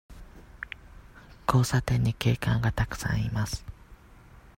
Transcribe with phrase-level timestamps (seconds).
[1.47, 3.63] 交差点に警官がたくさんいます。